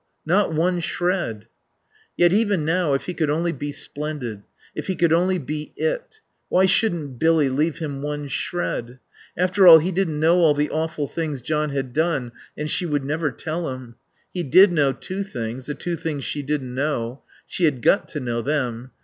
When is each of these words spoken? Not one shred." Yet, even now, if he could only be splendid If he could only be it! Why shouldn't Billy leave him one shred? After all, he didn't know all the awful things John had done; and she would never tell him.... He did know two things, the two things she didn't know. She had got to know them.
Not 0.25 0.51
one 0.51 0.79
shred." 0.79 1.45
Yet, 2.17 2.33
even 2.33 2.65
now, 2.65 2.93
if 2.95 3.03
he 3.05 3.13
could 3.13 3.29
only 3.29 3.51
be 3.51 3.71
splendid 3.71 4.41
If 4.73 4.87
he 4.87 4.95
could 4.95 5.13
only 5.13 5.37
be 5.37 5.73
it! 5.77 6.21
Why 6.49 6.65
shouldn't 6.65 7.19
Billy 7.19 7.49
leave 7.49 7.77
him 7.77 8.01
one 8.01 8.27
shred? 8.27 8.97
After 9.37 9.67
all, 9.67 9.77
he 9.77 9.91
didn't 9.91 10.19
know 10.19 10.37
all 10.39 10.55
the 10.55 10.71
awful 10.71 11.05
things 11.07 11.43
John 11.43 11.69
had 11.69 11.93
done; 11.93 12.31
and 12.57 12.67
she 12.67 12.87
would 12.87 13.05
never 13.05 13.29
tell 13.29 13.69
him.... 13.71 13.93
He 14.33 14.41
did 14.41 14.71
know 14.73 14.91
two 14.91 15.23
things, 15.23 15.67
the 15.67 15.75
two 15.75 15.95
things 15.97 16.23
she 16.25 16.41
didn't 16.41 16.73
know. 16.73 17.21
She 17.45 17.65
had 17.65 17.83
got 17.83 18.07
to 18.07 18.19
know 18.19 18.41
them. 18.41 18.89